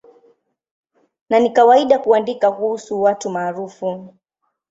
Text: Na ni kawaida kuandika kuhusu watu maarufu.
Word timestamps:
Na 1.29 1.39
ni 1.39 1.49
kawaida 1.53 1.99
kuandika 1.99 2.51
kuhusu 2.51 3.01
watu 3.01 3.29
maarufu. 3.29 4.13